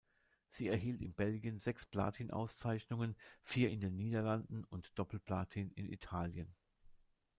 Sie 0.49 0.67
erhielt 0.67 1.03
in 1.03 1.13
Belgien 1.13 1.59
sechs 1.59 1.85
Platin-Auszeichnungen, 1.85 3.15
vier 3.43 3.69
in 3.69 3.81
den 3.81 3.95
Niederlanden 3.97 4.63
und 4.63 4.97
Doppel-Platin 4.97 5.69
in 5.75 5.91
Italien. 5.93 6.55